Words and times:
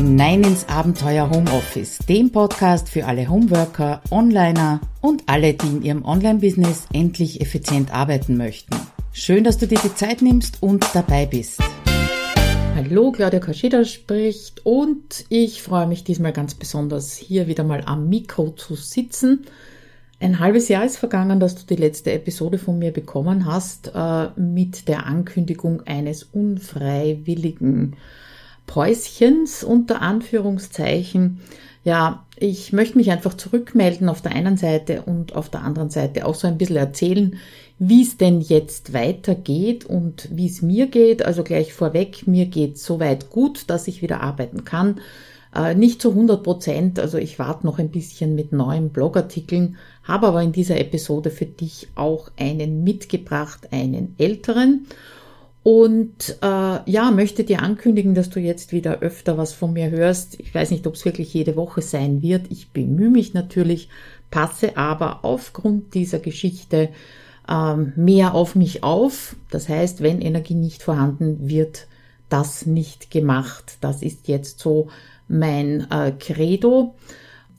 hinein 0.00 0.42
ins 0.44 0.66
Abenteuer 0.66 1.28
Homeoffice, 1.28 1.98
dem 2.08 2.32
Podcast 2.32 2.88
für 2.88 3.04
alle 3.04 3.28
Homeworker, 3.28 4.00
Onliner 4.10 4.80
und 5.02 5.24
alle, 5.26 5.52
die 5.52 5.66
in 5.66 5.82
ihrem 5.82 6.04
Online-Business 6.06 6.86
endlich 6.94 7.42
effizient 7.42 7.92
arbeiten 7.92 8.38
möchten. 8.38 8.74
Schön, 9.12 9.44
dass 9.44 9.58
du 9.58 9.66
dir 9.66 9.78
die 9.78 9.94
Zeit 9.94 10.22
nimmst 10.22 10.62
und 10.62 10.86
dabei 10.94 11.26
bist. 11.26 11.60
Hallo, 12.74 13.12
Claudia 13.12 13.40
Kaschida 13.40 13.84
spricht 13.84 14.64
und 14.64 15.26
ich 15.28 15.60
freue 15.60 15.86
mich 15.86 16.02
diesmal 16.02 16.32
ganz 16.32 16.54
besonders, 16.54 17.14
hier 17.18 17.46
wieder 17.46 17.64
mal 17.64 17.82
am 17.84 18.08
Mikro 18.08 18.52
zu 18.52 18.76
sitzen. 18.76 19.44
Ein 20.18 20.38
halbes 20.38 20.68
Jahr 20.68 20.86
ist 20.86 20.96
vergangen, 20.96 21.40
dass 21.40 21.56
du 21.56 21.66
die 21.66 21.78
letzte 21.78 22.12
Episode 22.12 22.56
von 22.56 22.78
mir 22.78 22.90
bekommen 22.90 23.44
hast 23.44 23.92
äh, 23.94 24.28
mit 24.40 24.88
der 24.88 25.04
Ankündigung 25.04 25.82
eines 25.82 26.22
unfreiwilligen 26.22 27.96
Päuschens 28.70 29.64
unter 29.64 30.00
Anführungszeichen. 30.00 31.40
Ja, 31.82 32.24
ich 32.36 32.72
möchte 32.72 32.98
mich 32.98 33.10
einfach 33.10 33.34
zurückmelden 33.34 34.08
auf 34.08 34.22
der 34.22 34.30
einen 34.30 34.56
Seite 34.56 35.02
und 35.02 35.34
auf 35.34 35.48
der 35.48 35.62
anderen 35.62 35.90
Seite 35.90 36.24
auch 36.24 36.36
so 36.36 36.46
ein 36.46 36.56
bisschen 36.56 36.76
erzählen, 36.76 37.36
wie 37.80 38.02
es 38.02 38.16
denn 38.16 38.40
jetzt 38.40 38.92
weitergeht 38.92 39.86
und 39.86 40.28
wie 40.30 40.46
es 40.46 40.62
mir 40.62 40.86
geht. 40.86 41.24
Also 41.24 41.42
gleich 41.42 41.72
vorweg, 41.72 42.28
mir 42.28 42.46
geht 42.46 42.78
soweit 42.78 43.28
gut, 43.28 43.64
dass 43.66 43.88
ich 43.88 44.02
wieder 44.02 44.20
arbeiten 44.20 44.64
kann. 44.64 45.00
Äh, 45.52 45.74
nicht 45.74 46.00
zu 46.00 46.10
100 46.10 46.40
Prozent, 46.44 47.00
also 47.00 47.18
ich 47.18 47.40
warte 47.40 47.66
noch 47.66 47.80
ein 47.80 47.90
bisschen 47.90 48.36
mit 48.36 48.52
neuen 48.52 48.90
Blogartikeln, 48.90 49.78
habe 50.04 50.28
aber 50.28 50.42
in 50.42 50.52
dieser 50.52 50.78
Episode 50.78 51.30
für 51.30 51.46
dich 51.46 51.88
auch 51.96 52.30
einen 52.38 52.84
mitgebracht, 52.84 53.72
einen 53.72 54.14
älteren. 54.16 54.86
Und 55.62 56.38
äh, 56.40 56.90
ja, 56.90 57.10
möchte 57.10 57.44
dir 57.44 57.62
ankündigen, 57.62 58.14
dass 58.14 58.30
du 58.30 58.40
jetzt 58.40 58.72
wieder 58.72 59.00
öfter 59.00 59.36
was 59.36 59.52
von 59.52 59.74
mir 59.74 59.90
hörst. 59.90 60.40
Ich 60.40 60.54
weiß 60.54 60.70
nicht, 60.70 60.86
ob 60.86 60.94
es 60.94 61.04
wirklich 61.04 61.34
jede 61.34 61.54
Woche 61.56 61.82
sein 61.82 62.22
wird. 62.22 62.46
Ich 62.50 62.70
bemühe 62.70 63.10
mich 63.10 63.34
natürlich, 63.34 63.90
passe 64.30 64.78
aber 64.78 65.24
aufgrund 65.24 65.94
dieser 65.94 66.18
Geschichte 66.18 66.88
ähm, 67.48 67.92
mehr 67.96 68.34
auf 68.34 68.54
mich 68.54 68.82
auf. 68.82 69.36
Das 69.50 69.68
heißt, 69.68 70.02
wenn 70.02 70.22
Energie 70.22 70.54
nicht 70.54 70.82
vorhanden 70.82 71.48
wird, 71.48 71.86
das 72.30 72.64
nicht 72.64 73.10
gemacht. 73.10 73.76
Das 73.82 74.02
ist 74.02 74.28
jetzt 74.28 74.60
so 74.60 74.88
mein 75.28 75.90
äh, 75.90 76.12
Credo. 76.18 76.94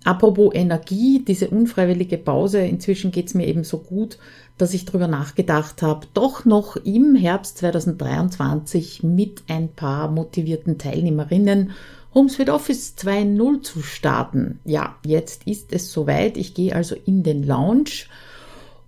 Apropos 0.03 0.55
Energie, 0.55 1.23
diese 1.27 1.49
unfreiwillige 1.49 2.17
Pause, 2.17 2.61
inzwischen 2.61 3.11
geht's 3.11 3.35
mir 3.35 3.45
eben 3.45 3.63
so 3.63 3.77
gut, 3.77 4.17
dass 4.57 4.73
ich 4.73 4.85
darüber 4.85 5.07
nachgedacht 5.07 5.81
habe, 5.81 6.07
doch 6.13 6.45
noch 6.45 6.75
im 6.75 7.15
Herbst 7.15 7.57
2023 7.59 9.03
mit 9.03 9.43
ein 9.47 9.69
paar 9.69 10.09
motivierten 10.09 10.77
Teilnehmerinnen 10.77 11.71
HomeSuite 12.13 12.53
Office 12.53 12.95
2.0 12.97 13.61
zu 13.61 13.81
starten. 13.81 14.59
Ja, 14.65 14.97
jetzt 15.05 15.47
ist 15.47 15.71
es 15.71 15.91
soweit. 15.91 16.37
Ich 16.37 16.53
gehe 16.53 16.75
also 16.75 16.95
in 17.05 17.23
den 17.23 17.43
Launch 17.43 18.09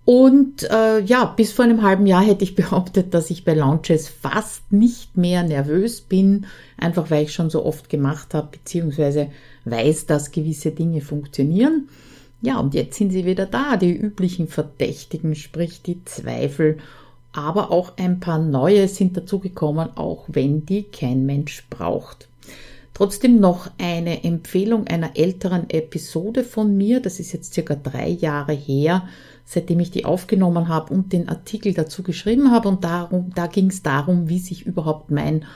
und 0.04 0.64
äh, 0.64 1.00
ja, 1.00 1.24
bis 1.24 1.52
vor 1.52 1.64
einem 1.64 1.82
halben 1.82 2.06
Jahr 2.06 2.22
hätte 2.22 2.44
ich 2.44 2.54
behauptet, 2.56 3.14
dass 3.14 3.30
ich 3.30 3.44
bei 3.44 3.54
Launches 3.54 4.08
fast 4.08 4.70
nicht 4.72 5.16
mehr 5.16 5.42
nervös 5.42 6.02
bin, 6.02 6.46
einfach 6.76 7.10
weil 7.10 7.24
ich 7.24 7.32
schon 7.32 7.50
so 7.50 7.64
oft 7.64 7.88
gemacht 7.88 8.34
habe, 8.34 8.48
beziehungsweise 8.52 9.28
weiß, 9.64 10.06
dass 10.06 10.30
gewisse 10.30 10.72
Dinge 10.72 11.00
funktionieren. 11.00 11.88
Ja, 12.44 12.60
und 12.60 12.74
jetzt 12.74 12.98
sind 12.98 13.10
sie 13.10 13.24
wieder 13.24 13.46
da, 13.46 13.78
die 13.78 13.90
üblichen 13.90 14.48
Verdächtigen, 14.48 15.34
sprich 15.34 15.80
die 15.80 16.04
Zweifel, 16.04 16.76
aber 17.32 17.70
auch 17.70 17.96
ein 17.96 18.20
paar 18.20 18.38
neue 18.38 18.86
sind 18.86 19.16
dazugekommen, 19.16 19.96
auch 19.96 20.24
wenn 20.28 20.66
die 20.66 20.82
kein 20.82 21.24
Mensch 21.24 21.64
braucht. 21.70 22.28
Trotzdem 22.92 23.40
noch 23.40 23.70
eine 23.78 24.24
Empfehlung 24.24 24.86
einer 24.88 25.16
älteren 25.16 25.70
Episode 25.70 26.44
von 26.44 26.76
mir, 26.76 27.00
das 27.00 27.18
ist 27.18 27.32
jetzt 27.32 27.54
circa 27.54 27.76
drei 27.76 28.10
Jahre 28.10 28.52
her, 28.52 29.08
seitdem 29.46 29.80
ich 29.80 29.90
die 29.90 30.04
aufgenommen 30.04 30.68
habe 30.68 30.92
und 30.92 31.14
den 31.14 31.30
Artikel 31.30 31.72
dazu 31.72 32.02
geschrieben 32.02 32.50
habe. 32.50 32.68
Und 32.68 32.84
darum, 32.84 33.32
da 33.34 33.46
ging 33.46 33.68
es 33.70 33.82
darum, 33.82 34.28
wie 34.28 34.38
sich 34.38 34.66
überhaupt 34.66 35.10
mein 35.10 35.46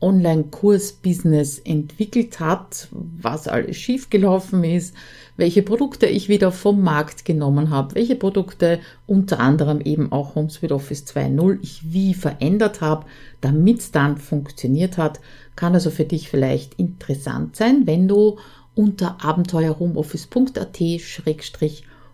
Online-Kurs-Business 0.00 1.58
entwickelt 1.58 2.38
hat, 2.40 2.88
was 2.90 3.48
alles 3.48 3.76
schiefgelaufen 3.76 4.62
ist, 4.64 4.94
welche 5.36 5.62
Produkte 5.62 6.06
ich 6.06 6.28
wieder 6.28 6.52
vom 6.52 6.82
Markt 6.82 7.24
genommen 7.24 7.70
habe, 7.70 7.94
welche 7.94 8.16
Produkte 8.16 8.80
unter 9.06 9.40
anderem 9.40 9.80
eben 9.80 10.12
auch 10.12 10.34
HomeSuite 10.34 10.74
Office 10.74 11.04
2.0 11.04 11.58
ich 11.62 11.92
wie 11.92 12.14
verändert 12.14 12.80
habe, 12.80 13.06
damit 13.40 13.80
es 13.80 13.90
dann 13.90 14.16
funktioniert 14.16 14.98
hat. 14.98 15.20
Kann 15.56 15.74
also 15.74 15.90
für 15.90 16.04
dich 16.04 16.28
vielleicht 16.28 16.74
interessant 16.74 17.56
sein, 17.56 17.86
wenn 17.86 18.06
du 18.08 18.38
unter 18.74 19.24
abenteuerhomeoffice.at 19.24 20.80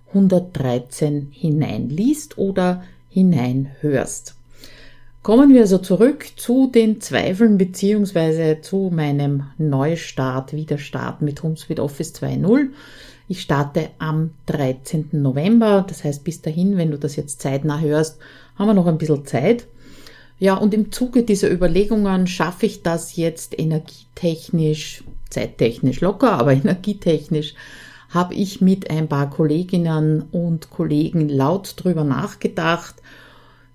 113 0.08 1.28
hineinliest 1.32 2.38
oder 2.38 2.84
hineinhörst. 3.10 4.34
Kommen 5.24 5.54
wir 5.54 5.62
also 5.62 5.78
zurück 5.78 6.26
zu 6.36 6.66
den 6.66 7.00
Zweifeln 7.00 7.56
beziehungsweise 7.56 8.58
zu 8.60 8.90
meinem 8.92 9.44
Neustart, 9.56 10.52
Wiederstart 10.52 11.22
mit 11.22 11.42
HomeSuite 11.42 11.82
Office 11.82 12.12
2.0. 12.16 12.68
Ich 13.26 13.40
starte 13.40 13.88
am 13.98 14.32
13. 14.44 15.08
November, 15.12 15.86
das 15.88 16.04
heißt 16.04 16.24
bis 16.24 16.42
dahin, 16.42 16.76
wenn 16.76 16.90
du 16.90 16.98
das 16.98 17.16
jetzt 17.16 17.40
zeitnah 17.40 17.80
hörst, 17.80 18.18
haben 18.56 18.66
wir 18.66 18.74
noch 18.74 18.86
ein 18.86 18.98
bisschen 18.98 19.24
Zeit. 19.24 19.66
Ja, 20.38 20.56
und 20.56 20.74
im 20.74 20.92
Zuge 20.92 21.22
dieser 21.22 21.50
Überlegungen 21.50 22.26
schaffe 22.26 22.66
ich 22.66 22.82
das 22.82 23.16
jetzt 23.16 23.58
energietechnisch, 23.58 25.04
zeittechnisch 25.30 26.02
locker, 26.02 26.32
aber 26.32 26.52
energietechnisch 26.52 27.54
habe 28.10 28.34
ich 28.34 28.60
mit 28.60 28.90
ein 28.90 29.08
paar 29.08 29.30
Kolleginnen 29.30 30.24
und 30.32 30.68
Kollegen 30.68 31.30
laut 31.30 31.76
drüber 31.78 32.04
nachgedacht. 32.04 32.96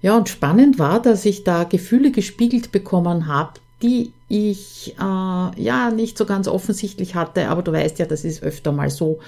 Ja, 0.01 0.17
und 0.17 0.29
spannend 0.29 0.79
war, 0.79 1.01
dass 1.01 1.25
ich 1.25 1.43
da 1.43 1.63
Gefühle 1.65 2.11
gespiegelt 2.11 2.71
bekommen 2.71 3.27
habe, 3.27 3.59
die 3.81 4.13
ich 4.27 4.95
äh, 4.97 5.61
ja 5.61 5.91
nicht 5.91 6.17
so 6.17 6.25
ganz 6.25 6.47
offensichtlich 6.47 7.15
hatte, 7.15 7.49
aber 7.49 7.61
du 7.61 7.71
weißt 7.71 7.99
ja, 7.99 8.05
das 8.05 8.23
ist 8.23 8.43
öfter 8.43 8.71
mal 8.71 8.89
so, 8.89 9.19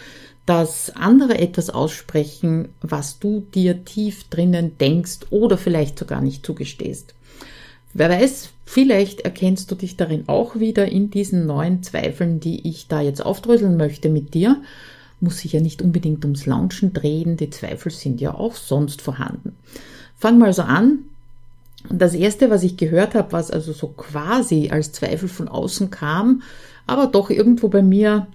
dass 0.46 0.96
andere 0.96 1.38
etwas 1.38 1.70
aussprechen, 1.70 2.70
was 2.82 3.20
du 3.20 3.46
dir 3.54 3.86
tief 3.86 4.26
drinnen 4.30 4.78
denkst 4.78 5.20
oder 5.30 5.58
vielleicht 5.58 6.00
sogar 6.00 6.22
nicht 6.22 6.46
zugestehst. 6.46 7.14
Wer 7.94 8.09
weiß, 8.09 8.50
vielleicht 8.66 9.22
erkennst 9.22 9.70
du 9.72 9.76
dich 9.76 9.98
darin 9.98 10.24
auch 10.28 10.56
wieder 10.56 10.88
in 10.88 11.12
diesen 11.12 11.46
neuen 11.46 11.84
Zweifeln, 11.84 12.40
die 12.40 12.68
ich 12.68 12.88
da 12.88 13.02
jetzt 13.02 13.24
aufdröseln 13.26 13.78
möchte 13.78 14.09
mit 14.09 14.34
dir 14.34 14.62
muss 15.22 15.40
sich 15.40 15.53
ja 15.53 15.62
nicht 15.62 15.82
unbedingt 15.82 16.26
ums 16.26 16.46
Launchen 16.46 16.94
drehen, 16.94 17.38
die 17.38 17.50
Zweifel 17.50 17.92
sind 17.92 18.20
ja 18.20 18.34
auch 18.34 18.56
sonst 18.56 19.02
vorhanden. 19.02 19.51
Fangen 20.22 20.38
wir 20.38 20.46
also 20.46 20.62
an. 20.62 21.00
Das 21.90 22.14
erste, 22.14 22.52
was 22.52 22.62
ich 22.62 22.78
gehört 22.78 23.16
habe, 23.16 23.32
was 23.32 23.50
also 23.50 23.74
so 23.74 23.88
quasi 23.88 24.70
als 24.70 24.92
Zweifel 24.92 25.28
von 25.28 25.48
außen 25.48 25.90
kam, 25.90 26.44
aber 26.86 27.08
doch 27.08 27.32
irgendwo 27.32 27.70
bei 27.70 27.82
mir 27.82 28.28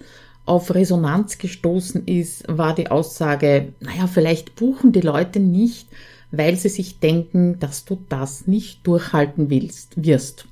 auf 0.47 0.75
Resonanz 0.75 1.39
gestoßen 1.39 2.09
ist, 2.09 2.43
war 2.49 2.75
die 2.75 2.91
Aussage, 2.91 3.69
naja, 3.79 4.09
vielleicht 4.09 4.57
buchen 4.57 4.91
die 4.91 5.01
Leute 5.01 5.39
nicht, 5.39 5.87
weil 6.33 6.57
sie 6.57 6.71
sich 6.71 6.99
denken, 6.99 7.61
dass 7.61 7.85
du 7.85 7.99
das 8.09 8.49
nicht 8.49 8.85
durchhalten 8.85 9.49
willst, 9.49 9.93
wirst. 10.03 10.47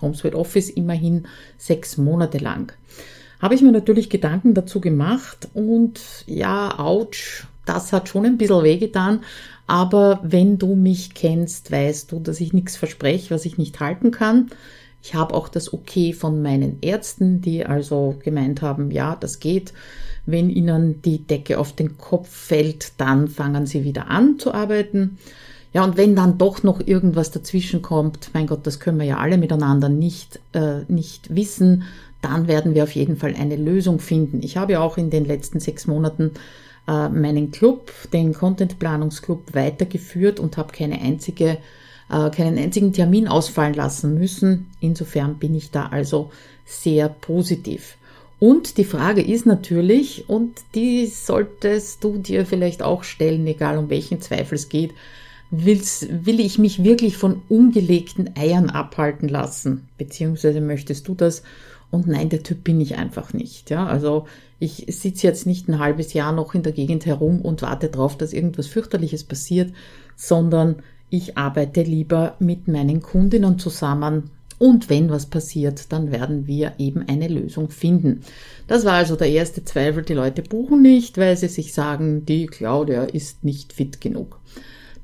HomeSuite 0.00 0.36
Office 0.36 0.68
immerhin 0.68 1.28
sechs 1.58 1.96
Monate 1.96 2.38
lang 2.38 2.72
habe 3.42 3.56
ich 3.56 3.62
mir 3.62 3.72
natürlich 3.72 4.08
Gedanken 4.08 4.54
dazu 4.54 4.80
gemacht 4.80 5.48
und 5.52 6.00
ja, 6.26 6.78
ouch, 6.78 7.44
das 7.64 7.92
hat 7.92 8.08
schon 8.08 8.26
ein 8.26 8.38
bisschen 8.38 8.62
wehgetan. 8.62 9.20
Aber 9.66 10.20
wenn 10.22 10.58
du 10.58 10.74
mich 10.74 11.14
kennst, 11.14 11.70
weißt 11.70 12.12
du, 12.12 12.20
dass 12.20 12.40
ich 12.40 12.52
nichts 12.52 12.76
verspreche, 12.76 13.34
was 13.34 13.44
ich 13.44 13.58
nicht 13.58 13.80
halten 13.80 14.10
kann. 14.10 14.50
Ich 15.02 15.14
habe 15.14 15.34
auch 15.34 15.48
das 15.48 15.72
Okay 15.72 16.12
von 16.12 16.42
meinen 16.42 16.78
Ärzten, 16.80 17.40
die 17.40 17.64
also 17.66 18.16
gemeint 18.22 18.62
haben, 18.62 18.90
ja, 18.90 19.16
das 19.16 19.40
geht. 19.40 19.72
Wenn 20.26 20.50
ihnen 20.50 21.02
die 21.02 21.18
Decke 21.18 21.58
auf 21.58 21.72
den 21.72 21.98
Kopf 21.98 22.28
fällt, 22.28 22.92
dann 22.98 23.26
fangen 23.26 23.66
sie 23.66 23.82
wieder 23.82 24.08
an 24.08 24.38
zu 24.38 24.54
arbeiten. 24.54 25.18
Ja, 25.72 25.84
und 25.84 25.96
wenn 25.96 26.14
dann 26.14 26.38
doch 26.38 26.62
noch 26.62 26.86
irgendwas 26.86 27.30
dazwischen 27.30 27.82
kommt, 27.82 28.30
mein 28.34 28.46
Gott, 28.46 28.66
das 28.66 28.78
können 28.78 28.98
wir 28.98 29.06
ja 29.06 29.18
alle 29.18 29.38
miteinander 29.38 29.88
nicht, 29.88 30.38
äh, 30.52 30.82
nicht 30.86 31.34
wissen, 31.34 31.84
dann 32.20 32.46
werden 32.46 32.74
wir 32.74 32.84
auf 32.84 32.94
jeden 32.94 33.16
Fall 33.16 33.34
eine 33.34 33.56
Lösung 33.56 33.98
finden. 33.98 34.42
Ich 34.42 34.56
habe 34.56 34.72
ja 34.72 34.80
auch 34.80 34.98
in 34.98 35.10
den 35.10 35.24
letzten 35.24 35.58
sechs 35.58 35.86
Monaten 35.86 36.32
äh, 36.88 37.08
meinen 37.08 37.50
Club, 37.50 37.92
den 38.12 38.32
Content 38.32 38.78
Planungsclub, 38.78 39.54
weitergeführt 39.54 40.40
und 40.40 40.56
habe 40.56 40.72
keine 40.72 41.00
einzige, 41.00 41.58
äh, 42.10 42.30
keinen 42.30 42.58
einzigen 42.58 42.92
Termin 42.92 43.28
ausfallen 43.28 43.74
lassen 43.74 44.14
müssen. 44.18 44.66
Insofern 44.80 45.36
bin 45.38 45.54
ich 45.54 45.70
da 45.70 45.86
also 45.86 46.30
sehr 46.64 47.08
positiv. 47.08 47.96
Und 48.38 48.76
die 48.76 48.84
Frage 48.84 49.22
ist 49.22 49.46
natürlich, 49.46 50.28
und 50.28 50.56
die 50.74 51.06
solltest 51.06 52.02
du 52.02 52.18
dir 52.18 52.44
vielleicht 52.44 52.82
auch 52.82 53.04
stellen, 53.04 53.46
egal 53.46 53.78
um 53.78 53.88
welchen 53.88 54.20
Zweifel 54.20 54.56
es 54.56 54.68
geht, 54.68 54.92
will's, 55.52 56.08
will 56.10 56.40
ich 56.40 56.58
mich 56.58 56.82
wirklich 56.82 57.16
von 57.16 57.42
ungelegten 57.48 58.30
Eiern 58.36 58.68
abhalten 58.68 59.28
lassen? 59.28 59.86
Beziehungsweise 59.96 60.60
möchtest 60.60 61.06
du 61.06 61.14
das 61.14 61.44
Und 61.92 62.06
nein, 62.08 62.30
der 62.30 62.42
Typ 62.42 62.64
bin 62.64 62.80
ich 62.80 62.96
einfach 62.96 63.34
nicht. 63.34 63.68
Ja, 63.70 63.86
also 63.86 64.26
ich 64.62 64.86
sitze 64.88 65.26
jetzt 65.26 65.44
nicht 65.44 65.68
ein 65.68 65.80
halbes 65.80 66.12
Jahr 66.12 66.30
noch 66.30 66.54
in 66.54 66.62
der 66.62 66.70
Gegend 66.70 67.04
herum 67.04 67.40
und 67.40 67.62
warte 67.62 67.88
darauf, 67.88 68.16
dass 68.16 68.32
irgendwas 68.32 68.68
fürchterliches 68.68 69.24
passiert, 69.24 69.72
sondern 70.14 70.76
ich 71.10 71.36
arbeite 71.36 71.82
lieber 71.82 72.36
mit 72.38 72.68
meinen 72.68 73.02
Kundinnen 73.02 73.58
zusammen 73.58 74.30
und 74.58 74.88
wenn 74.88 75.10
was 75.10 75.26
passiert, 75.26 75.92
dann 75.92 76.12
werden 76.12 76.46
wir 76.46 76.74
eben 76.78 77.02
eine 77.08 77.26
Lösung 77.26 77.70
finden. 77.70 78.20
Das 78.68 78.84
war 78.84 78.92
also 78.92 79.16
der 79.16 79.30
erste 79.30 79.64
Zweifel. 79.64 80.04
Die 80.04 80.14
Leute 80.14 80.42
buchen 80.42 80.80
nicht, 80.80 81.18
weil 81.18 81.36
sie 81.36 81.48
sich 81.48 81.74
sagen, 81.74 82.24
die 82.24 82.46
Claudia 82.46 83.02
ist 83.02 83.42
nicht 83.42 83.72
fit 83.72 84.00
genug. 84.00 84.38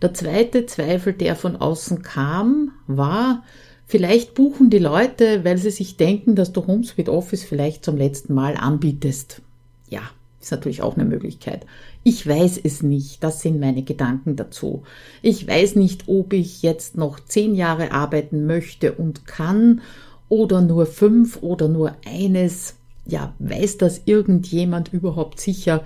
Der 0.01 0.15
zweite 0.15 0.67
Zweifel, 0.67 1.15
der 1.15 1.35
von 1.35 1.57
außen 1.57 2.03
kam, 2.03 2.71
war, 2.87 3.43
vielleicht 3.87 4.35
buchen 4.35 4.71
die 4.71 4.79
Leute, 4.79 5.45
weil 5.45 5.59
sie 5.59 5.73
sich 5.73 5.97
denken, 5.97 6.37
dass 6.37 6.53
du 6.53 6.65
HomeSuite 6.65 7.13
Office 7.13 7.43
vielleicht 7.43 7.85
zum 7.85 7.97
letzten 7.97 8.35
Mal 8.35 8.57
anbietest. 8.57 9.43
Ja, 9.91 10.03
ist 10.41 10.51
natürlich 10.51 10.83
auch 10.83 10.97
eine 10.97 11.05
Möglichkeit. 11.05 11.67
Ich 12.05 12.27
weiß 12.27 12.61
es 12.63 12.83
nicht. 12.83 13.23
Das 13.23 13.43
sind 13.43 13.61
meine 13.61 13.83
Gedanken 13.83 14.37
dazu. 14.37 14.83
Ich 15.21 15.47
weiß 15.47 15.77
nicht, 15.77 16.05
ob 16.07 16.33
ich 16.33 16.63
jetzt 16.63 16.97
noch 16.97 17.21
zehn 17.21 17.55
Jahre 17.55 17.93
arbeiten 17.93 18.47
möchte 18.47 18.93
und 18.93 19.27
kann 19.27 19.81
oder 20.29 20.61
nur 20.61 20.87
fünf 20.87 21.43
oder 21.43 21.69
nur 21.69 21.97
eines. 22.07 22.77
Ja, 23.07 23.35
weiß 23.39 23.79
das 23.79 24.03
irgendjemand 24.05 24.93
überhaupt 24.93 25.41
sicher? 25.41 25.83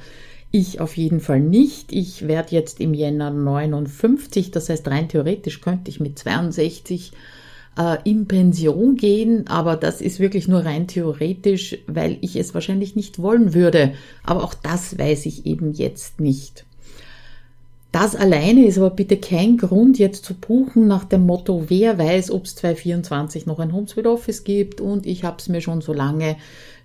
Ich 0.51 0.81
auf 0.81 0.99
jeden 0.99 1.21
Fall 1.21 1.41
nicht. 1.41 1.93
Ich 1.93 2.29
werde 2.29 2.55
jetzt 2.55 2.79
im 2.79 2.93
Jänner 2.93 3.31
59, 3.31 4.51
das 4.51 4.69
heißt 4.69 4.87
rein 4.89 5.09
theoretisch 5.09 5.63
könnte 5.63 5.91
ich 5.91 5.99
mit 5.99 6.19
62 6.19 7.13
äh, 7.79 7.99
in 8.05 8.27
Pension 8.27 8.97
gehen, 8.97 9.47
aber 9.47 9.77
das 9.77 10.01
ist 10.01 10.21
wirklich 10.21 10.49
nur 10.49 10.65
rein 10.65 10.87
theoretisch, 10.87 11.79
weil 11.87 12.19
ich 12.21 12.37
es 12.37 12.55
wahrscheinlich 12.55 12.97
nicht 12.97 13.21
wollen 13.21 13.55
würde. 13.55 13.95
Aber 14.25 14.45
auch 14.45 14.55
das 14.55 14.99
weiß 14.99 15.27
ich 15.27 15.47
eben 15.47 15.73
jetzt 15.73 16.21
nicht. 16.21 16.65
Das 17.93 18.17
alleine 18.17 18.65
ist 18.65 18.79
aber 18.79 18.89
bitte 18.89 19.19
kein 19.19 19.59
Grund, 19.59 19.99
jetzt 19.99 20.25
zu 20.25 20.33
buchen 20.33 20.89
nach 20.89 21.05
dem 21.05 21.27
Motto, 21.27 21.65
wer 21.69 21.99
weiß, 21.99 22.31
ob 22.31 22.47
es 22.47 22.57
2024 22.57 23.45
noch 23.45 23.59
ein 23.59 23.75
HomeSuite 23.75 24.11
Office 24.11 24.45
gibt 24.45 24.81
und 24.81 25.07
ich 25.07 25.25
habe 25.25 25.37
es 25.39 25.51
mir 25.51 25.61
schon 25.61 25.83
so 25.83 25.93
lange 25.93 26.37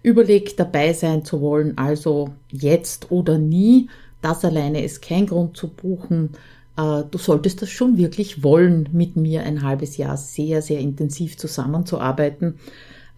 überlegt, 0.04 0.60
dabei 0.60 0.92
sein 0.92 1.24
zu 1.24 1.40
wollen, 1.40 1.78
also 1.78 2.32
jetzt 2.52 3.10
oder 3.10 3.38
nie. 3.38 3.90
Das 4.22 4.44
alleine 4.44 4.84
ist 4.84 5.02
kein 5.02 5.28
Grund 5.28 5.56
zu 5.56 5.70
buchen. 5.70 6.32
Äh, 6.78 7.04
du 7.10 7.18
solltest 7.18 7.62
das 7.62 7.70
schon 7.70 7.98
wirklich 7.98 8.44
wollen, 8.44 8.88
mit 8.92 9.16
mir 9.16 9.44
ein 9.44 9.64
halbes 9.64 9.98
Jahr 9.98 10.16
sehr, 10.16 10.62
sehr 10.62 10.80
intensiv 10.80 11.38
zusammenzuarbeiten. 11.38 12.60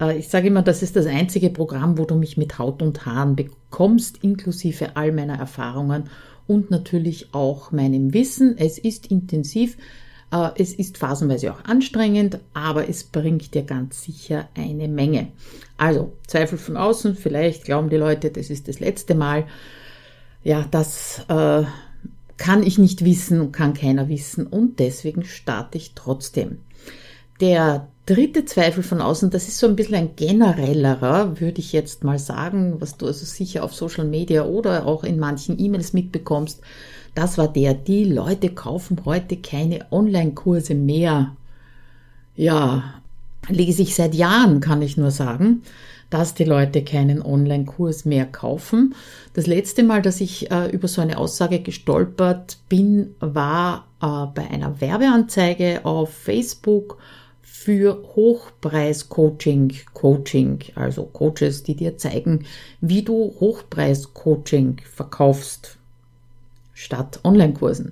Äh, 0.01 0.17
ich 0.17 0.29
sage 0.29 0.47
immer, 0.47 0.61
das 0.61 0.81
ist 0.81 0.95
das 0.95 1.05
einzige 1.05 1.49
Programm, 1.49 1.97
wo 1.97 2.05
du 2.05 2.15
mich 2.15 2.37
mit 2.37 2.57
Haut 2.57 2.81
und 2.81 3.05
Haaren 3.05 3.35
bekommst, 3.35 4.23
inklusive 4.23 4.95
all 4.95 5.11
meiner 5.11 5.37
Erfahrungen 5.37 6.05
und 6.47 6.71
natürlich 6.71 7.33
auch 7.33 7.71
meinem 7.71 8.13
Wissen. 8.13 8.57
Es 8.57 8.79
ist 8.79 9.07
intensiv, 9.07 9.77
äh, 10.31 10.49
es 10.57 10.73
ist 10.73 10.97
phasenweise 10.97 11.53
auch 11.53 11.63
anstrengend, 11.65 12.39
aber 12.53 12.87
es 12.87 13.03
bringt 13.03 13.53
dir 13.53 13.63
ganz 13.63 14.03
sicher 14.03 14.47
eine 14.55 14.87
Menge. 14.87 15.27
Also 15.77 16.13
Zweifel 16.27 16.57
von 16.57 16.77
außen, 16.77 17.15
vielleicht 17.15 17.65
glauben 17.65 17.89
die 17.89 17.97
Leute, 17.97 18.31
das 18.31 18.49
ist 18.49 18.67
das 18.67 18.79
letzte 18.79 19.15
Mal. 19.15 19.45
Ja, 20.41 20.65
das 20.71 21.25
äh, 21.27 21.63
kann 22.39 22.63
ich 22.63 22.79
nicht 22.79 23.05
wissen 23.05 23.41
und 23.41 23.51
kann 23.51 23.75
keiner 23.75 24.09
wissen 24.09 24.47
und 24.47 24.79
deswegen 24.79 25.23
starte 25.23 25.77
ich 25.77 25.91
trotzdem. 25.93 26.59
Der 27.41 27.87
dritte 28.05 28.45
Zweifel 28.45 28.81
von 28.81 29.01
außen, 29.01 29.29
das 29.29 29.47
ist 29.47 29.59
so 29.59 29.67
ein 29.67 29.75
bisschen 29.75 29.95
ein 29.95 30.15
generellerer, 30.15 31.39
würde 31.39 31.59
ich 31.59 31.73
jetzt 31.73 32.03
mal 32.03 32.17
sagen, 32.17 32.77
was 32.79 32.97
du 32.97 33.05
also 33.05 33.25
sicher 33.25 33.63
auf 33.63 33.75
Social 33.75 34.05
Media 34.05 34.45
oder 34.45 34.87
auch 34.87 35.03
in 35.03 35.19
manchen 35.19 35.59
E-Mails 35.59 35.93
mitbekommst. 35.93 36.61
Das 37.13 37.37
war 37.37 37.47
der, 37.47 37.73
die 37.73 38.05
Leute 38.05 38.49
kaufen 38.49 39.01
heute 39.05 39.37
keine 39.37 39.85
Online-Kurse 39.91 40.75
mehr. 40.75 41.35
Ja, 42.35 42.95
lese 43.49 43.81
ich 43.81 43.95
seit 43.95 44.15
Jahren, 44.15 44.59
kann 44.61 44.81
ich 44.81 44.97
nur 44.97 45.11
sagen 45.11 45.61
dass 46.09 46.33
die 46.33 46.43
Leute 46.43 46.83
keinen 46.83 47.21
Online-Kurs 47.21 48.05
mehr 48.05 48.25
kaufen. 48.25 48.95
Das 49.33 49.47
letzte 49.47 49.83
Mal, 49.83 50.01
dass 50.01 50.21
ich 50.21 50.49
äh, 50.51 50.69
über 50.69 50.87
so 50.87 51.01
eine 51.01 51.17
Aussage 51.17 51.59
gestolpert 51.59 52.57
bin, 52.67 53.15
war 53.19 53.87
äh, 54.01 54.25
bei 54.33 54.49
einer 54.49 54.81
Werbeanzeige 54.81 55.85
auf 55.85 56.11
Facebook 56.13 56.97
für 57.41 58.01
Hochpreis-Coaching, 58.15 59.73
Coaching, 59.93 60.59
also 60.75 61.03
Coaches, 61.03 61.63
die 61.63 61.75
dir 61.75 61.97
zeigen, 61.97 62.45
wie 62.81 63.03
du 63.03 63.35
Hochpreis-Coaching 63.39 64.77
verkaufst 64.91 65.77
statt 66.73 67.19
Online-Kursen. 67.23 67.91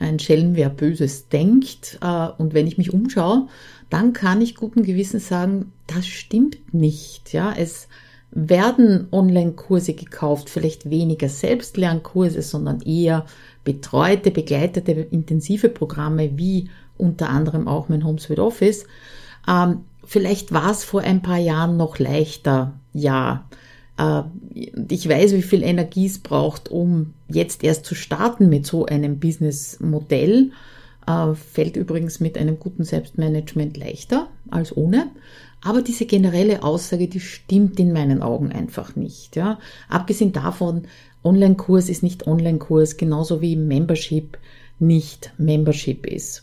Ein 0.00 0.18
Schelm, 0.18 0.56
wer 0.56 0.68
Böses 0.68 1.28
denkt. 1.28 1.98
Äh, 2.02 2.28
und 2.36 2.52
wenn 2.52 2.66
ich 2.66 2.76
mich 2.76 2.92
umschaue, 2.92 3.48
dann 3.94 4.12
kann 4.12 4.42
ich 4.42 4.56
guten 4.56 4.82
Gewissens 4.82 5.28
sagen, 5.28 5.70
das 5.86 6.04
stimmt 6.04 6.74
nicht. 6.74 7.32
Ja, 7.32 7.54
es 7.56 7.86
werden 8.32 9.06
Online-Kurse 9.12 9.94
gekauft, 9.94 10.50
vielleicht 10.50 10.90
weniger 10.90 11.28
Selbstlernkurse, 11.28 12.42
sondern 12.42 12.80
eher 12.80 13.24
betreute, 13.62 14.32
begleitete, 14.32 14.90
intensive 14.90 15.68
Programme 15.68 16.36
wie 16.36 16.70
unter 16.98 17.30
anderem 17.30 17.68
auch 17.68 17.88
mein 17.88 18.04
HomeSuite 18.04 18.42
Office. 18.42 18.84
Ähm, 19.46 19.82
vielleicht 20.04 20.52
war 20.52 20.72
es 20.72 20.82
vor 20.82 21.02
ein 21.02 21.22
paar 21.22 21.38
Jahren 21.38 21.76
noch 21.76 22.00
leichter, 22.00 22.72
ja. 22.94 23.48
Äh, 23.96 24.22
ich 24.88 25.08
weiß, 25.08 25.34
wie 25.34 25.42
viel 25.42 25.62
Energie 25.62 26.06
es 26.06 26.18
braucht, 26.18 26.68
um 26.68 27.14
jetzt 27.28 27.62
erst 27.62 27.86
zu 27.86 27.94
starten 27.94 28.48
mit 28.48 28.66
so 28.66 28.86
einem 28.86 29.20
Businessmodell. 29.20 30.50
Äh, 30.50 30.73
fällt 31.34 31.76
übrigens 31.76 32.20
mit 32.20 32.38
einem 32.38 32.58
guten 32.58 32.84
Selbstmanagement 32.84 33.76
leichter 33.76 34.28
als 34.50 34.76
ohne. 34.76 35.10
Aber 35.62 35.80
diese 35.80 36.04
generelle 36.04 36.62
Aussage, 36.62 37.08
die 37.08 37.20
stimmt 37.20 37.80
in 37.80 37.92
meinen 37.92 38.22
Augen 38.22 38.52
einfach 38.52 38.96
nicht. 38.96 39.36
Ja. 39.36 39.58
Abgesehen 39.88 40.32
davon, 40.32 40.82
Online-Kurs 41.24 41.88
ist 41.88 42.02
nicht 42.02 42.26
Online-Kurs, 42.26 42.98
genauso 42.98 43.40
wie 43.40 43.56
Membership 43.56 44.36
nicht 44.78 45.32
Membership 45.38 46.06
ist. 46.06 46.42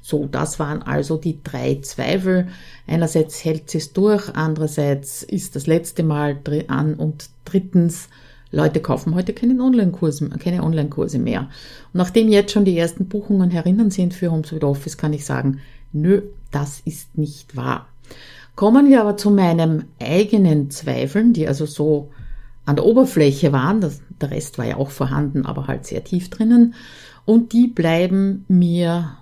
So, 0.00 0.26
das 0.26 0.58
waren 0.58 0.82
also 0.82 1.16
die 1.16 1.38
drei 1.42 1.78
Zweifel. 1.82 2.48
Einerseits 2.86 3.44
hält 3.44 3.74
es 3.74 3.92
durch, 3.92 4.34
andererseits 4.34 5.22
ist 5.22 5.56
das 5.56 5.66
letzte 5.66 6.02
Mal 6.02 6.38
an 6.68 6.94
und 6.94 7.30
drittens, 7.44 8.08
Leute 8.54 8.80
kaufen 8.80 9.14
heute 9.14 9.32
keine 9.32 9.60
Online-Kurse, 9.60 10.28
keine 10.30 10.62
Online-Kurse 10.62 11.18
mehr. 11.18 11.40
Und 11.40 11.94
nachdem 11.94 12.28
jetzt 12.28 12.52
schon 12.52 12.64
die 12.64 12.78
ersten 12.78 13.06
Buchungen 13.06 13.50
herinnen 13.50 13.90
sind 13.90 14.14
für 14.14 14.30
HomeSuite 14.30 14.66
Office, 14.66 14.96
kann 14.96 15.12
ich 15.12 15.24
sagen, 15.24 15.60
nö, 15.92 16.22
das 16.50 16.80
ist 16.84 17.18
nicht 17.18 17.56
wahr. 17.56 17.86
Kommen 18.54 18.88
wir 18.88 19.00
aber 19.00 19.16
zu 19.16 19.30
meinem 19.30 19.84
eigenen 20.00 20.70
Zweifeln, 20.70 21.32
die 21.32 21.48
also 21.48 21.66
so 21.66 22.10
an 22.64 22.76
der 22.76 22.84
Oberfläche 22.84 23.52
waren. 23.52 23.80
Das, 23.80 24.00
der 24.20 24.30
Rest 24.30 24.58
war 24.58 24.64
ja 24.64 24.76
auch 24.76 24.90
vorhanden, 24.90 25.44
aber 25.44 25.66
halt 25.66 25.86
sehr 25.86 26.04
tief 26.04 26.30
drinnen. 26.30 26.74
Und 27.24 27.52
die 27.52 27.66
bleiben 27.66 28.44
mir 28.46 29.16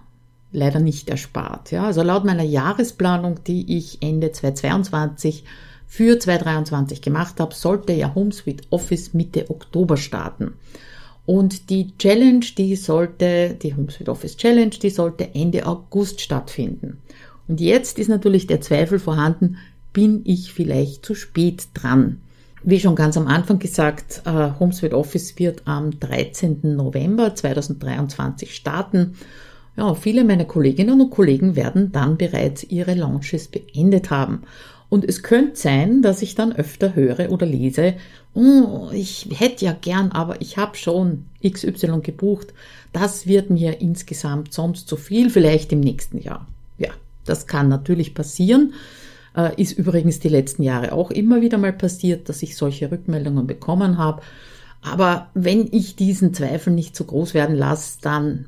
leider 0.52 0.80
nicht 0.80 1.08
erspart. 1.08 1.70
Ja, 1.70 1.84
also 1.84 2.02
laut 2.02 2.26
meiner 2.26 2.42
Jahresplanung, 2.42 3.42
die 3.44 3.78
ich 3.78 4.02
Ende 4.02 4.32
2022 4.32 5.44
für 5.92 6.18
2023 6.18 7.02
gemacht 7.02 7.38
habe, 7.38 7.54
sollte 7.54 7.92
ja 7.92 8.14
HomeSuite 8.14 8.64
Office 8.70 9.12
Mitte 9.12 9.50
Oktober 9.50 9.98
starten. 9.98 10.54
Und 11.26 11.68
die 11.68 11.92
Challenge, 11.98 12.46
die 12.56 12.76
sollte, 12.76 13.58
die 13.62 13.74
HomeSuite 13.74 14.10
Office 14.10 14.38
Challenge, 14.38 14.70
die 14.70 14.88
sollte 14.88 15.34
Ende 15.34 15.66
August 15.66 16.22
stattfinden. 16.22 16.96
Und 17.46 17.60
jetzt 17.60 17.98
ist 17.98 18.08
natürlich 18.08 18.46
der 18.46 18.62
Zweifel 18.62 18.98
vorhanden, 18.98 19.58
bin 19.92 20.22
ich 20.24 20.54
vielleicht 20.54 21.04
zu 21.04 21.14
spät 21.14 21.68
dran? 21.74 22.22
Wie 22.62 22.80
schon 22.80 22.96
ganz 22.96 23.18
am 23.18 23.26
Anfang 23.26 23.58
gesagt, 23.58 24.22
äh, 24.24 24.48
HomeSuite 24.58 24.96
Office 24.96 25.38
wird 25.38 25.60
am 25.66 26.00
13. 26.00 26.74
November 26.74 27.34
2023 27.34 28.54
starten. 28.54 29.12
Ja, 29.76 29.92
viele 29.92 30.24
meiner 30.24 30.46
Kolleginnen 30.46 31.02
und 31.02 31.10
Kollegen 31.10 31.54
werden 31.54 31.92
dann 31.92 32.16
bereits 32.16 32.64
ihre 32.64 32.94
Launches 32.94 33.48
beendet 33.48 34.08
haben. 34.10 34.44
Und 34.92 35.06
es 35.06 35.22
könnte 35.22 35.56
sein, 35.58 36.02
dass 36.02 36.20
ich 36.20 36.34
dann 36.34 36.52
öfter 36.52 36.94
höre 36.94 37.30
oder 37.30 37.46
lese, 37.46 37.94
oh, 38.34 38.90
ich 38.92 39.26
hätte 39.32 39.64
ja 39.64 39.72
gern, 39.72 40.12
aber 40.12 40.42
ich 40.42 40.58
habe 40.58 40.76
schon 40.76 41.24
XY 41.42 42.00
gebucht. 42.02 42.48
Das 42.92 43.26
wird 43.26 43.48
mir 43.48 43.80
insgesamt 43.80 44.52
sonst 44.52 44.88
zu 44.88 44.98
viel, 44.98 45.30
vielleicht 45.30 45.72
im 45.72 45.80
nächsten 45.80 46.18
Jahr. 46.18 46.46
Ja, 46.76 46.90
das 47.24 47.46
kann 47.46 47.70
natürlich 47.70 48.12
passieren. 48.12 48.74
Äh, 49.34 49.58
ist 49.58 49.72
übrigens 49.72 50.20
die 50.20 50.28
letzten 50.28 50.62
Jahre 50.62 50.92
auch 50.92 51.10
immer 51.10 51.40
wieder 51.40 51.56
mal 51.56 51.72
passiert, 51.72 52.28
dass 52.28 52.42
ich 52.42 52.54
solche 52.54 52.90
Rückmeldungen 52.90 53.46
bekommen 53.46 53.96
habe. 53.96 54.20
Aber 54.82 55.28
wenn 55.32 55.70
ich 55.72 55.96
diesen 55.96 56.34
Zweifel 56.34 56.70
nicht 56.70 56.94
zu 56.94 57.04
groß 57.04 57.32
werden 57.32 57.56
lasse, 57.56 57.96
dann 58.02 58.44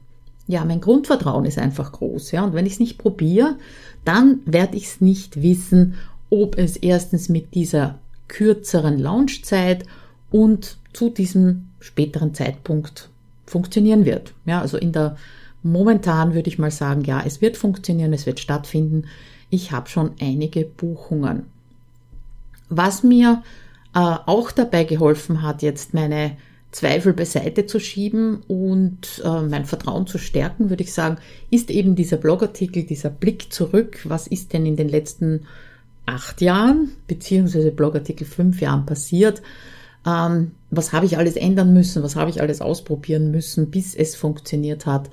ja, 0.47 0.63
mein 0.67 0.83
Grundvertrauen 0.83 1.47
ist 1.47 1.57
einfach 1.57 1.93
groß, 1.93 2.33
ja. 2.33 2.45
Und 2.45 2.53
wenn 2.53 2.67
ich 2.67 2.75
es 2.75 2.81
nicht 2.81 2.99
probiere, 2.99 3.57
dann 4.05 4.41
werde 4.45 4.77
ich 4.77 4.85
es 4.85 5.01
nicht 5.01 5.41
wissen 5.41 5.95
ob 6.31 6.59
es 6.59 6.77
erstens 6.77 7.29
mit 7.29 7.55
dieser 7.55 7.99
kürzeren 8.29 8.99
Launchzeit 8.99 9.85
und 10.31 10.79
zu 10.93 11.11
diesem 11.11 11.69
späteren 11.81 12.35
Zeitpunkt 12.35 13.11
funktionieren 13.47 14.05
wird. 14.05 14.35
Ja, 14.47 14.61
also 14.61 14.79
in 14.79 14.93
der 14.93 15.17
momentan 15.63 16.35
würde 16.35 16.49
ich 16.49 16.59
mal 16.59 16.71
sagen, 16.71 17.03
ja, 17.05 17.23
es 17.25 17.41
wird 17.41 17.57
funktionieren, 17.57 18.13
es 18.13 18.27
wird 18.27 18.41
stattfinden. 18.41 19.05
Ich 19.51 19.73
habe 19.73 19.89
schon 19.89 20.13
einige 20.21 20.65
Buchungen. 20.65 21.47
Was 22.69 23.03
mir 23.03 23.43
äh, 23.95 23.99
auch 23.99 24.53
dabei 24.53 24.85
geholfen 24.85 25.43
hat, 25.43 25.63
jetzt 25.63 25.95
meine 25.95 26.37
Zweifel 26.71 27.13
beiseite 27.13 27.67
zu 27.67 27.79
schieben 27.79 28.43
und 28.49 29.23
äh, 29.25 29.43
mein 29.43 29.65
Vertrauen 29.65 30.07
zu 30.07 30.19
stärken, 30.19 30.71
würde 30.71 30.83
ich 30.83 30.93
sagen, 30.93 31.19
ist 31.51 31.71
eben 31.71 31.95
dieser 31.95 32.17
Blogartikel, 32.17 32.83
dieser 32.83 33.11
Blick 33.11 33.53
zurück. 33.53 34.01
Was 34.05 34.27
ist 34.27 34.53
denn 34.53 34.67
in 34.67 34.77
den 34.77 34.89
letzten 34.89 35.47
acht 36.07 36.41
Jahren, 36.41 36.93
beziehungsweise 37.07 37.71
Blogartikel 37.71 38.27
fünf 38.27 38.61
Jahren 38.61 38.87
passiert? 38.87 39.43
Ähm, 40.07 40.53
was 40.71 40.93
habe 40.93 41.07
ich 41.07 41.17
alles 41.19 41.37
ändern 41.37 41.73
müssen? 41.73 42.03
Was 42.03 42.17
habe 42.17 42.31
ich 42.31 42.41
alles 42.41 42.61
ausprobieren 42.61 43.31
müssen, 43.31 43.71
bis 43.71 43.95
es 43.95 44.17
funktioniert 44.17 44.87
hat? 44.87 45.11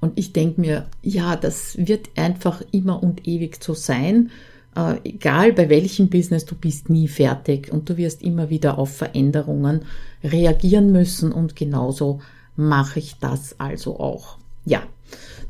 Und 0.00 0.18
ich 0.18 0.32
denke 0.32 0.60
mir, 0.60 0.86
ja, 1.02 1.36
das 1.36 1.76
wird 1.76 2.08
einfach 2.16 2.62
immer 2.72 3.02
und 3.02 3.28
ewig 3.28 3.62
so 3.62 3.74
sein. 3.74 4.30
Äh, 4.74 4.96
egal 5.04 5.52
bei 5.52 5.68
welchem 5.68 6.08
Business, 6.08 6.46
du 6.46 6.54
bist 6.54 6.88
nie 6.88 7.08
fertig 7.08 7.70
und 7.72 7.88
du 7.90 7.96
wirst 7.96 8.22
immer 8.22 8.50
wieder 8.50 8.78
auf 8.78 8.96
Veränderungen 8.96 9.82
reagieren 10.24 10.90
müssen 10.92 11.32
und 11.32 11.56
genauso 11.56 12.20
mache 12.56 12.98
ich 12.98 13.16
das 13.20 13.56
also 13.58 14.00
auch. 14.00 14.38
Ja, 14.64 14.82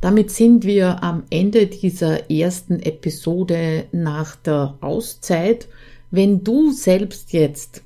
damit 0.01 0.31
sind 0.31 0.65
wir 0.65 1.03
am 1.03 1.25
Ende 1.31 1.67
dieser 1.67 2.31
ersten 2.31 2.81
Episode 2.81 3.85
nach 3.93 4.37
der 4.37 4.77
Auszeit. 4.81 5.69
Wenn 6.11 6.43
du 6.43 6.73
selbst 6.73 7.33
jetzt 7.33 7.83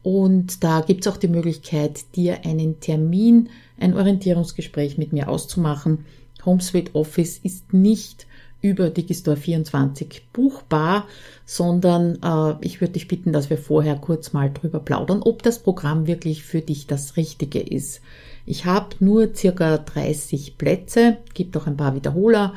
und 0.03 0.63
da 0.63 0.81
gibt 0.81 1.05
es 1.05 1.11
auch 1.11 1.17
die 1.17 1.27
Möglichkeit, 1.27 2.15
dir 2.15 2.45
einen 2.45 2.79
Termin, 2.79 3.49
ein 3.79 3.95
Orientierungsgespräch 3.95 4.97
mit 4.97 5.13
mir 5.13 5.29
auszumachen. 5.29 6.05
HomeSuite 6.43 6.95
Office 6.95 7.37
ist 7.37 7.73
nicht 7.73 8.25
über 8.61 8.89
Digistore 8.89 9.37
24 9.37 10.29
buchbar, 10.33 11.07
sondern 11.45 12.19
äh, 12.23 12.65
ich 12.65 12.81
würde 12.81 12.93
dich 12.93 13.07
bitten, 13.07 13.33
dass 13.33 13.49
wir 13.49 13.57
vorher 13.57 13.95
kurz 13.95 14.33
mal 14.33 14.51
drüber 14.51 14.79
plaudern, 14.79 15.21
ob 15.23 15.43
das 15.43 15.59
Programm 15.59 16.07
wirklich 16.07 16.43
für 16.43 16.61
dich 16.61 16.87
das 16.87 17.17
Richtige 17.17 17.59
ist. 17.59 18.01
Ich 18.45 18.65
habe 18.65 18.95
nur 18.99 19.33
circa 19.35 19.77
30 19.77 20.57
Plätze, 20.57 21.17
gibt 21.33 21.55
auch 21.57 21.67
ein 21.67 21.77
paar 21.77 21.95
Wiederholer, 21.95 22.53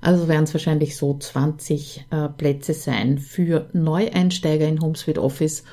also 0.00 0.28
werden 0.28 0.44
es 0.44 0.54
wahrscheinlich 0.54 0.96
so 0.96 1.16
20 1.18 2.06
äh, 2.10 2.28
Plätze 2.28 2.74
sein 2.74 3.18
für 3.18 3.68
Neueinsteiger 3.72 4.68
in 4.68 4.80
HomeSuite 4.80 5.22
Office 5.22 5.64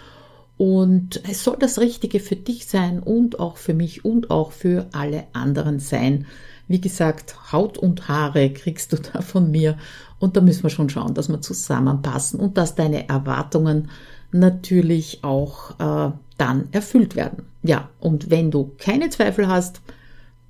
und 0.57 1.21
es 1.29 1.43
soll 1.43 1.57
das 1.59 1.79
Richtige 1.79 2.19
für 2.19 2.35
dich 2.35 2.67
sein 2.67 2.99
und 2.99 3.39
auch 3.39 3.57
für 3.57 3.73
mich 3.73 4.05
und 4.05 4.29
auch 4.29 4.51
für 4.51 4.87
alle 4.93 5.25
anderen 5.33 5.79
sein. 5.79 6.27
Wie 6.67 6.82
gesagt, 6.82 7.51
Haut 7.51 7.77
und 7.77 8.08
Haare 8.08 8.51
kriegst 8.51 8.93
du 8.93 8.98
da 8.98 9.22
von 9.22 9.51
mir 9.51 9.77
und 10.20 10.38
da 10.38 10.41
müssen 10.41 10.63
wir 10.63 10.70
schon 10.70 10.89
schauen, 10.89 11.13
dass 11.13 11.29
wir 11.29 11.41
zusammenpassen 11.41 12.39
und 12.39 12.58
dass 12.58 12.75
deine 12.75 13.10
Erwartungen 13.10 13.89
natürlich 14.32 15.24
auch 15.24 15.79
äh, 15.79 16.12
dann 16.38 16.70
erfüllt 16.72 17.15
werden. 17.15 17.46
Ja, 17.62 17.89
und 18.00 18.29
wenn 18.29 18.51
du 18.51 18.72
keine 18.77 19.10
Zweifel 19.10 19.48
hast, 19.48 19.82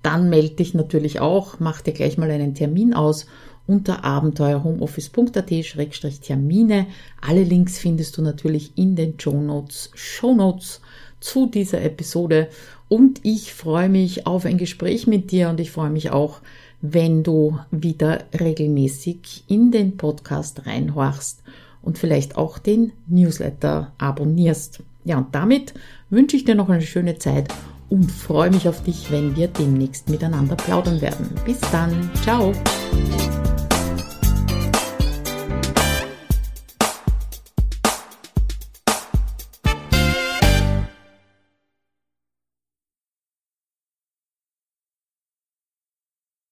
dann 0.01 0.29
melde 0.29 0.55
dich 0.55 0.73
natürlich 0.73 1.19
auch, 1.19 1.59
mach 1.59 1.81
dir 1.81 1.93
gleich 1.93 2.17
mal 2.17 2.29
einen 2.29 2.55
Termin 2.55 2.93
aus 2.93 3.25
unter 3.65 4.03
abenteuerhomeoffice.at-termine. 4.03 6.87
Alle 7.21 7.43
Links 7.43 7.79
findest 7.79 8.17
du 8.17 8.21
natürlich 8.21 8.77
in 8.77 8.95
den 8.95 9.19
Show 9.19 9.41
Notes, 9.41 9.89
Show 9.93 10.35
Notes 10.35 10.81
zu 11.19 11.47
dieser 11.47 11.81
Episode. 11.81 12.49
Und 12.93 13.21
ich 13.23 13.55
freue 13.55 13.89
mich 13.89 14.27
auf 14.27 14.45
ein 14.45 14.59
Gespräch 14.59 15.07
mit 15.07 15.31
dir 15.31 15.49
und 15.49 15.59
ich 15.59 15.71
freue 15.71 15.89
mich 15.89 16.11
auch, 16.11 16.41
wenn 16.79 17.23
du 17.23 17.57
wieder 17.71 18.19
regelmäßig 18.39 19.45
in 19.47 19.71
den 19.71 19.97
Podcast 19.97 20.67
reinhorchst 20.67 21.41
und 21.81 21.97
vielleicht 21.97 22.37
auch 22.37 22.59
den 22.59 22.91
Newsletter 23.07 23.93
abonnierst. 23.97 24.83
Ja, 25.05 25.17
und 25.17 25.33
damit 25.33 25.73
wünsche 26.11 26.37
ich 26.37 26.45
dir 26.45 26.53
noch 26.53 26.69
eine 26.69 26.83
schöne 26.83 27.17
Zeit 27.17 27.51
und 27.89 28.11
freue 28.11 28.51
mich 28.51 28.69
auf 28.69 28.83
dich, 28.83 29.09
wenn 29.09 29.35
wir 29.35 29.47
demnächst 29.47 30.07
miteinander 30.07 30.55
plaudern 30.55 31.01
werden. 31.01 31.31
Bis 31.45 31.61
dann. 31.71 32.11
Ciao. 32.21 32.53